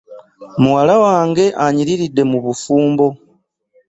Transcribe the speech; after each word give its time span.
Muwala 0.61 0.95
wange 1.05 1.45
anyiriridde 1.65 2.23
mu 2.31 2.37
bufumbo. 2.45 3.05